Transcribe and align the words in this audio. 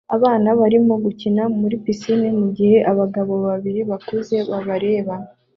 Abana 0.15 0.49
barimo 0.59 0.93
gukina 1.05 1.43
muri 1.59 1.75
pisine 1.83 2.27
mugihe 2.39 2.77
abagabo 2.91 3.33
babiri 3.45 3.81
bakuze 3.89 4.35
babareba 4.49 5.15